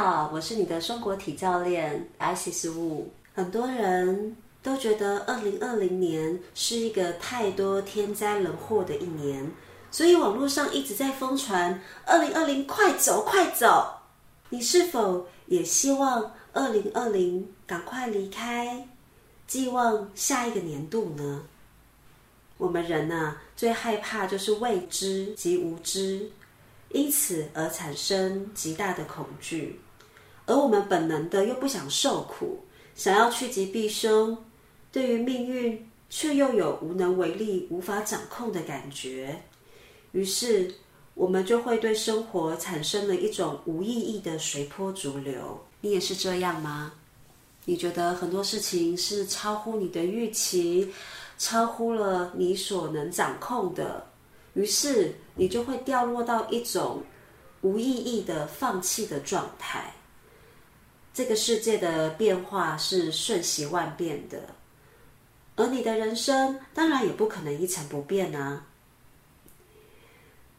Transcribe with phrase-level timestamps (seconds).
[0.00, 3.06] 好，我是你的松果体教练 Isis Wu。
[3.34, 9.50] 很多人都觉得二零二零年是一个太多天灾人祸的一年，
[9.90, 13.92] 所以网络上一直在疯传二零二零快走快走。
[14.50, 18.86] 你是否也希望二零二零赶快离开，
[19.48, 21.42] 寄望下一个年度呢？
[22.56, 26.30] 我们人呢，最害怕就是未知及无知。
[26.90, 29.78] 因此而产生极大的恐惧，
[30.48, 32.58] 而我们本能的又不想受苦，
[32.94, 34.36] 想要趋吉避凶，
[34.90, 39.42] 对于命运却又有无能为力、无法掌控的感觉，
[40.12, 40.74] 于是
[41.12, 45.62] 我们就会对生活产生了一种无意义的随波逐流。
[45.82, 46.94] 你也是这样吗？
[47.66, 50.90] 你觉得很多事情是超乎你的预期，
[51.36, 54.06] 超乎了你所能掌控的。
[54.54, 57.02] 于是你就会掉落到一种
[57.60, 59.92] 无意义的放弃的状态。
[61.18, 64.38] 这个世界的变化是瞬息万变的，
[65.56, 68.64] 而你的人生当然也不可能一成不变啊。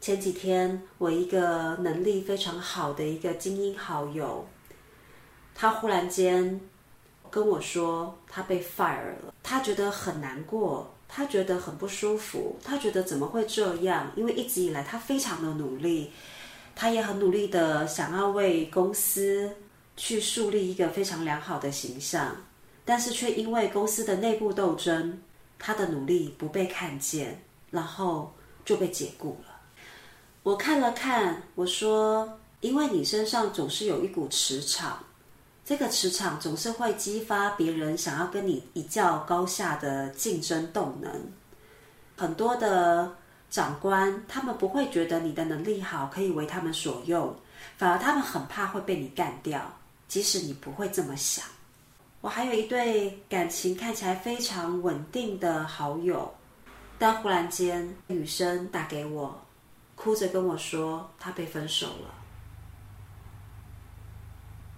[0.00, 4.48] 前几天，我一个能力非常好的一个精英好友，
[5.54, 6.60] 他忽然间
[7.30, 10.92] 跟我说，他被 fire 了，他觉得很难过。
[11.06, 14.10] 他觉得很不舒服，他觉得怎么会这样？
[14.16, 16.10] 因为一直以来他非常的努力，
[16.74, 19.54] 他也很努力的想要为公司
[19.98, 22.34] 去树立一个非常良好的形象，
[22.84, 25.20] 但是却因为公司的内部斗争，
[25.58, 28.32] 他的努力不被看见，然后
[28.64, 29.60] 就被解雇了。
[30.44, 35.04] 我看了看，我说：“因为你身上总是有一股磁场。”
[35.66, 41.12] 这个磁场总是会激发别人想要跟你一较高下的竞争动能。
[42.16, 43.12] 很多的
[43.50, 47.36] 长官，他们不会觉得你的能力好，可以为他们所用，
[47.76, 49.60] 反而他们很怕会被你干掉，
[50.08, 51.44] 即使你不会这么想。
[52.20, 56.34] 我还有一对感情看起来非常稳定的好友，
[56.98, 59.40] 但忽然间女生打给我，
[59.94, 62.14] 哭着跟我说她被分手了。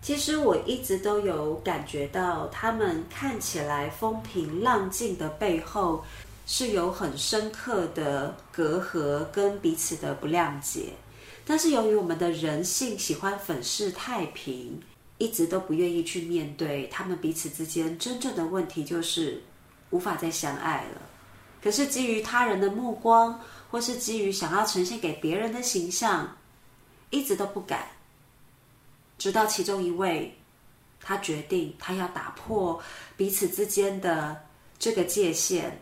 [0.00, 6.04] 其实我一直都有感觉到，他们看起来风平浪静的背后，
[6.46, 10.94] 是有很深刻的隔阂跟彼此的不谅解。
[11.44, 14.80] 但是由于我们的人性喜欢粉饰太平，
[15.18, 19.42] 一直都不愿意去面对他们彼此之间真正的问题，就是
[19.90, 21.02] 无法再相爱了。
[21.60, 26.36] 可是基于他人的目光，或是基于想要呈现给别人的形象，
[27.10, 27.88] 一直都不敢。
[29.18, 30.38] 直到其中一位，
[31.00, 32.80] 他决定他要打破
[33.16, 34.40] 彼此之间的
[34.78, 35.76] 这个界限，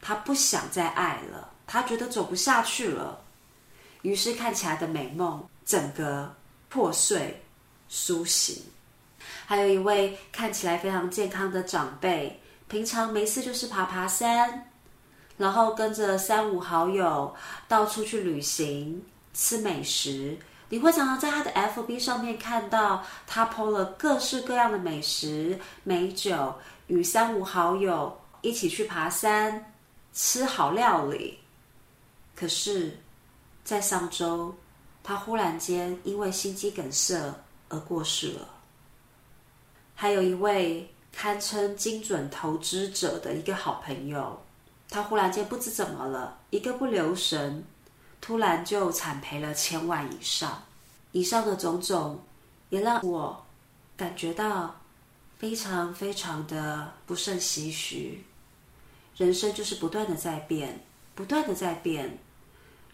[0.00, 3.22] 他不想再爱了，他觉得走不下去了，
[4.00, 6.34] 于是看起来的美梦整个
[6.70, 7.42] 破碎
[7.86, 8.62] 苏醒。
[9.48, 12.38] 还有一位看起来非常健康的长辈，
[12.68, 14.70] 平常没事就是爬爬山，
[15.38, 17.34] 然后跟着三五好友
[17.66, 20.36] 到处去旅行，吃美食。
[20.68, 26.54] 你会常常在他的 FB 上面看到他 PO 了各式各样的美食、美酒，
[26.88, 29.72] 与三五好友一起去爬山、
[30.12, 31.38] 吃好料理。
[32.36, 32.98] 可是，
[33.64, 34.54] 在上周，
[35.02, 37.18] 他忽然间因为心肌梗塞
[37.70, 38.46] 而过世了。
[40.00, 44.40] 还有一位堪称精准投资者的一个好朋友，
[44.88, 47.64] 他忽然间不知怎么了，一个不留神。
[48.20, 50.62] 突然就惨赔了千万以上，
[51.10, 52.20] 以上的种种
[52.68, 53.44] 也让我
[53.96, 54.76] 感觉到
[55.36, 58.24] 非常非常的不胜唏嘘。
[59.16, 60.80] 人生就是不断的在变，
[61.16, 62.20] 不断的在变。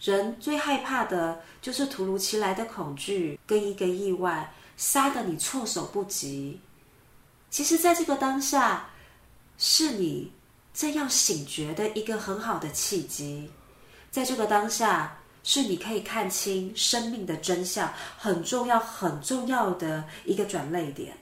[0.00, 6.60] 人最害怕的就是突如其来的恐惧跟一个意外，杀得你措手不及。
[7.54, 8.90] 其实，在这个当下，
[9.58, 10.32] 是你
[10.74, 13.48] 正要醒觉的一个很好的契机。
[14.10, 21.16] 在这个当下，是你可以看清生命的真相，很重要、很重要的一个转捩点。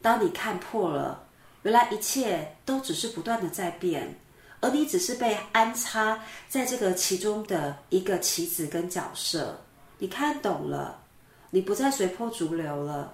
[0.00, 1.24] 当你看破了，
[1.64, 4.16] 原来一切都只是不断的在变，
[4.60, 9.60] 而你只是被安插在这个其中的一个棋子跟角色。
[9.98, 11.02] 你看懂了，
[11.50, 13.12] 你不再随波逐流了。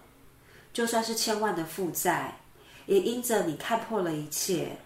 [0.74, 2.36] 就算是千万的负债，
[2.84, 4.76] 也因着你看破了一切，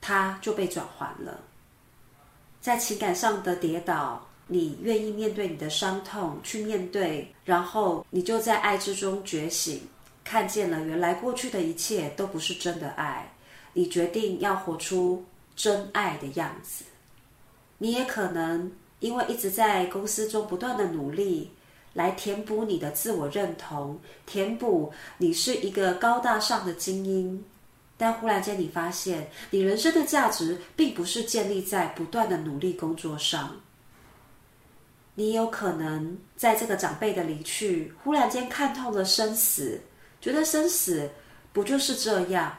[0.00, 1.38] 它就被转还了。
[2.60, 9.82] 在情感上的跌倒，你愿意面对你的伤痛，去面对，然后你就在爱之中觉醒，
[10.24, 13.30] 看见了原来过去的一切都不是真的爱，
[13.74, 15.24] 你决定要活出
[15.54, 16.84] 真爱的样子。
[17.78, 21.50] 你也可能因为一直在公司中不断的努力，
[21.96, 27.42] 来填补你的自我认同，填补你是一个高大上的精英。
[27.96, 33.56] 但忽然间，你发现你人生的价值并不是建立在不断的努力工作上。
[35.14, 39.80] 你有可能在这个长辈的离去，忽然间看透了生死，
[40.20, 41.10] 觉得生死
[41.54, 42.58] 不就是这样？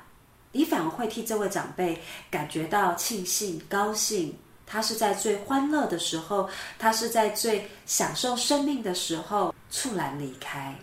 [0.51, 2.01] 你反而会替这位长辈
[2.31, 4.35] 感觉到庆幸、高兴。
[4.67, 6.47] 他是在最欢乐的时候，
[6.77, 10.75] 他是在最享受生命的时候猝然离开。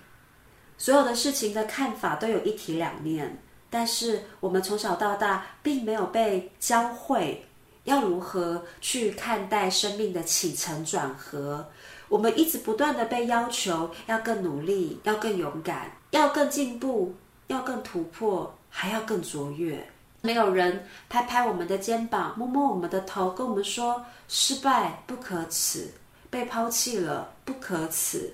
[0.77, 3.39] 所有的事情的看法都有一体两面。
[3.71, 7.45] 但是我们从小到大并没有被教会
[7.83, 11.69] 要如何去看待生命的起承转合。
[12.09, 17.13] 我们一直不断的被要求要更努力，要更勇敢，要更进步，
[17.49, 19.85] 要更突破，还要更卓越。
[20.25, 25.93] 没有人拍拍我们的肩膀，摸摸我们的头，跟我们说失败不可耻，
[26.31, 28.33] 被抛弃了不可耻。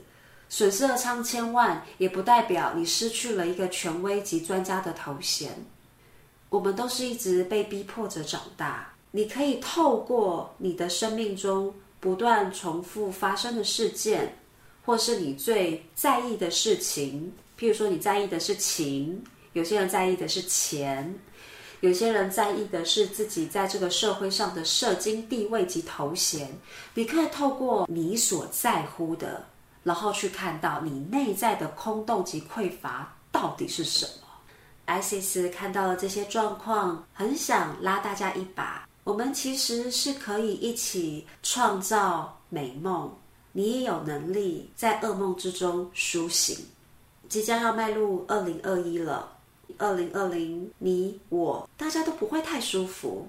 [0.48, 5.50] 损失了上千万，也不代表你失去了一个权威及专家的头衔。
[6.48, 8.92] 我们都是一直被逼迫着长大。
[9.10, 14.32] 你可以透过你的生命中不断重复发生的事件，
[14.84, 19.20] 或是你最在意的事情，譬如说你在意的是情，
[19.54, 21.12] 有些人在意的是钱，
[21.80, 26.48] 有些人在意的是自己在这个社会上的社经地位及头衔。
[26.94, 29.44] 你可以透过你所在乎的。
[29.82, 34.28] 然后去看到你内在的空洞及匮乏到底是什么。
[34.84, 38.86] 艾西斯看到了这些状况，很想拉大家一把。
[39.04, 43.10] 我们其实是可以一起创造美梦。
[43.52, 46.58] 你也有能力在噩梦之中苏醒。
[47.30, 49.32] 即将要迈入二零二一了，
[49.78, 53.28] 二零二零，你我大家都不会太舒服。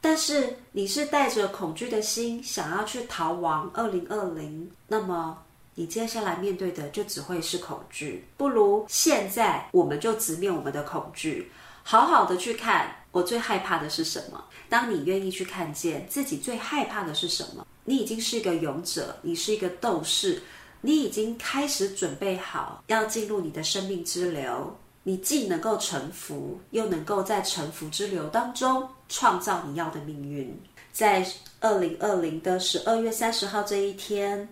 [0.00, 5.38] 但是你是带着恐惧的心想要去逃亡二零二零，那么。
[5.74, 11.50] 你接下来面对的就只会是恐惧，不如现在我们就直面我们的恐惧，
[11.82, 14.44] 好好的去看我最害怕的是什么。
[14.68, 20.42] 当你愿意去看见自己最害怕的是什么，你已经是一个勇者，你是一个斗士，
[20.82, 24.76] 你已经开始准备好要进入你的生命之流。
[25.04, 30.60] 你既能够臣服，又能够在臣服之流当中创造你要的命运。
[30.92, 31.26] 在
[31.60, 34.48] 二零二零的十二月三十号这一天。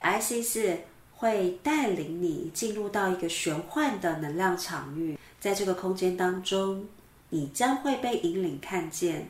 [0.00, 0.76] IC4
[1.16, 6.86] 会带领你进入到一个玄幻的能量场域，在这个空间当中，
[7.30, 9.28] 你将会被引领看见。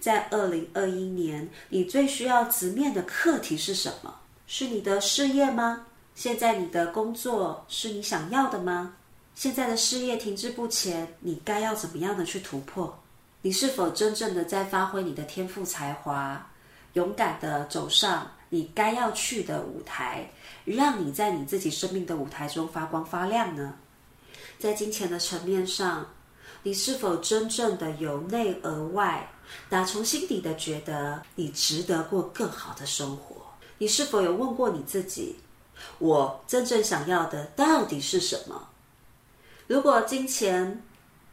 [0.00, 4.20] 在二零二一年，你最需要直面的课题是什么？
[4.46, 5.86] 是你的事业吗？
[6.14, 8.94] 现在你的工作是你想要的吗？
[9.36, 12.98] 现在的事业停滞不前，你该要怎么样的去突破？
[13.42, 16.50] 你是否真正的在发挥你的天赋才华，
[16.94, 18.32] 勇敢的走上？
[18.48, 20.30] 你该要去的舞台，
[20.64, 23.74] 让你在你自己生命的舞台中发光发亮呢？
[24.58, 26.06] 在金钱的层面上，
[26.62, 29.30] 你是否真正的由内而外，
[29.68, 33.36] 打从心底的觉得你值得过更好的生活？
[33.76, 35.36] 你是否有问过你自己，
[35.98, 38.68] 我真正想要的到底是什么？
[39.66, 40.82] 如果金钱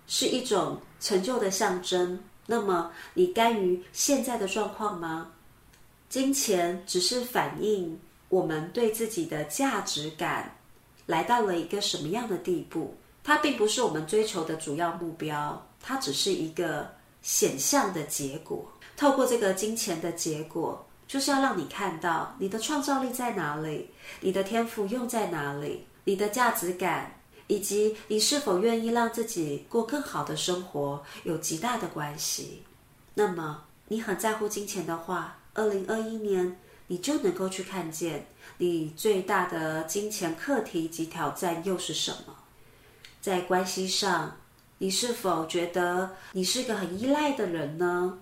[0.07, 5.31] 是一种成就的象征，那么你甘于现在的状况吗？
[6.09, 7.99] 金钱只是反映
[8.29, 10.55] 我们对自己的价值感
[11.05, 18.67] 来到了一个什么样的地步，它并不是我们追求的主要目标，它只是一个显象的结果。
[18.95, 23.89] 透过这个金钱的结果，就是要让你看到你的创造力在哪里，
[24.21, 27.11] 你的天赋用在哪里，你的价值感
[27.47, 32.63] 以及你是否愿意让自己过更好的生活有极大的关系。
[33.15, 36.57] 那么，你很在乎金钱的话，二零二一年，
[36.87, 42.35] 你就能够去看见你最大的金钱课题及挑战又是什么？
[43.21, 44.37] 在关系上，
[44.79, 48.17] 你是否觉得你是一个很依赖的人呢？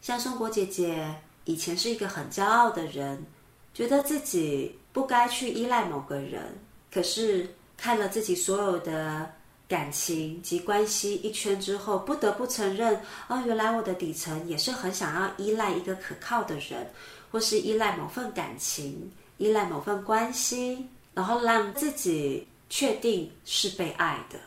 [0.00, 3.26] 像松果姐姐以前是一个很骄傲的人，
[3.74, 6.58] 觉得自己不该去依赖某个人，
[6.92, 9.30] 可是看了自己所有的。
[9.68, 12.94] 感情及关系一圈之后，不得不承认，
[13.26, 16.88] 哦，原来我的底层也是很想要依赖一个可靠的人，
[17.32, 24.38] 或是依赖某份感情，依赖某份关系，然后让自己确定是被爱的。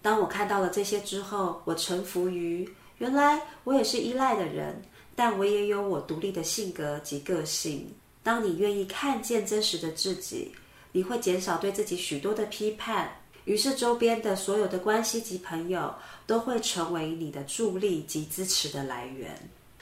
[0.00, 2.66] 当我看到了这些之后，我臣服于，
[2.96, 4.80] 原来我也是依赖的人，
[5.14, 7.86] 但我也有我独立的性格及个性。
[8.22, 10.50] 当你愿意看见真实的自己，
[10.94, 13.10] 你会减少对自己许多的批判。
[13.44, 15.92] 于是，周边的所有的关系及朋友
[16.24, 19.36] 都会成为你的助力及支持的来源。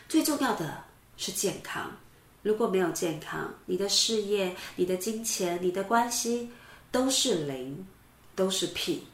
[0.08, 0.82] 最重要的
[1.18, 1.92] 是健康。
[2.42, 6.50] 如果没有健康，你的事业、你的金钱、你的关系
[6.90, 7.86] 都是零，
[8.34, 9.04] 都是屁。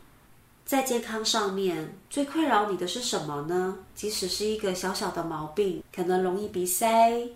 [0.64, 3.76] 在健康上面，最困扰你的是什么呢？
[3.94, 7.28] 即使是一个小小的毛病，可能容易鼻塞，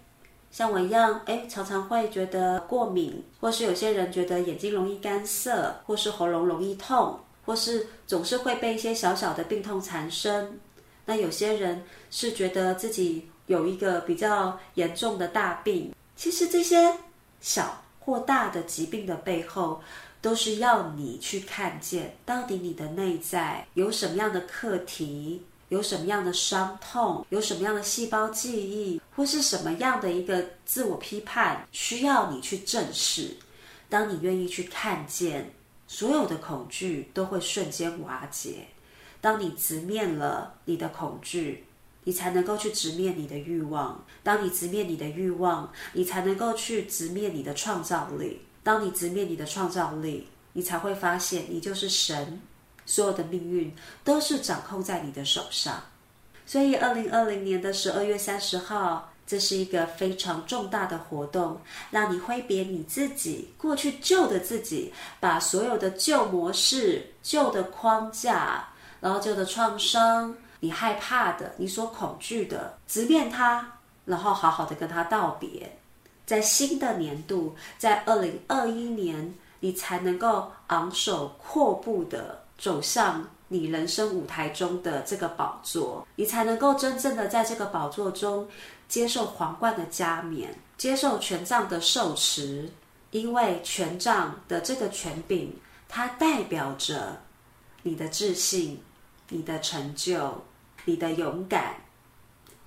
[0.53, 10.61] 像我一样，哎，常常会觉得过敏，或是有些人觉得眼睛容易干涩，或是喉咙容易痛，或是总是会被一些小小的病痛缠身。
[11.07, 15.95] 那有些人是觉得自己有一个比较严重的大病。
[16.15, 16.95] 其实这些
[17.41, 19.81] 小或大的疾病的背后，
[20.21, 33.35] 都是要你去看见，到底你的内在有什么样的课题，有什么样的伤痛，有什么样的细胞记忆，或是什么样的一个自我批判，需要你去正视。
[33.89, 35.51] 当你愿意去看见，
[35.87, 38.67] 所有的恐惧都会瞬间瓦解。
[39.23, 41.65] 当你直面了你的恐惧，
[42.05, 44.05] 你才能够去直面你的欲望。
[44.23, 48.43] 当你直面你的欲望，你才能够去直面你的创造力。
[48.63, 52.43] 当你直面你的创造力，你才会发现你就是神，
[52.93, 55.83] 所有的命运都是掌控在你的手上。
[56.45, 61.59] 所以，二零二零年的十二月三十号，这是一个非常重大的活动，
[61.91, 68.69] 让你挥别你自己过去旧的自己，把所有的旧模式、旧的框架，
[69.01, 73.67] 然后旧的创伤，你害怕的、你所恐惧的，直面它，
[74.05, 75.79] 然后好好的跟它道别。
[76.27, 88.49] 在新的年度，在二零二一年，你才能够昂首阔步的走向你人生舞台中的这个宝座，你才能够真正的在这个宝座中
[88.87, 92.71] 接受皇冠的加冕，接受权杖的受持，
[93.11, 95.51] 因为权杖的这个权柄，
[95.89, 97.21] 它代表着
[97.83, 98.81] 你的自信、
[99.29, 100.45] 你的成就、
[100.85, 101.75] 你的勇敢。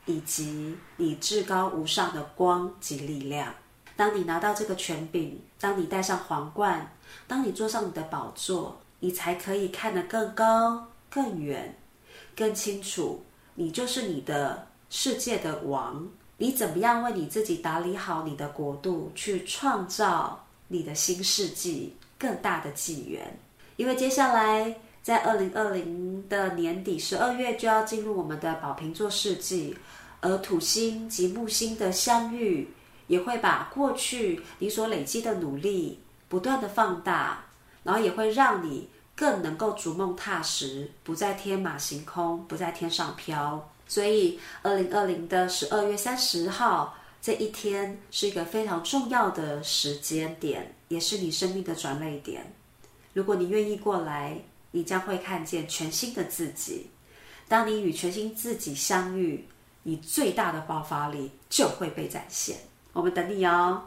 [0.07, 3.51] 以及你至高无上的光及力量。
[3.95, 6.91] 当你拿到这个权柄，当你戴上皇冠，
[7.25, 11.77] 当你坐上你的宝座，你才可以看得更高、更远、
[12.35, 13.23] 更清楚。
[13.53, 16.07] 你就是你的世界的王。
[16.37, 23.39] 你怎么样为你自己打理好你的国度，去创造你的新世纪、更大的纪元？
[23.77, 29.77] 因为接下来在二零二零的年底，十二月就要进入我们的宝瓶座世纪。
[30.21, 32.67] 而土星及木星的相遇，
[33.05, 37.45] 也会把过去你所累积的努力不断的放大，
[37.85, 43.71] 然后也会让你更能够逐梦踏实，不再天马行空，不再天上飘。
[43.87, 52.51] 所以，二零二零的十二月三十号这一天是一个非常重要的时间点，也是你生命的转捩点。
[53.13, 56.89] 如果你愿意过来，你将会看见全新的自己。
[57.47, 59.47] 当你与全新自己相遇，
[59.83, 62.57] 你最大的爆发力就会被展现，
[62.91, 63.83] 我们等你哦。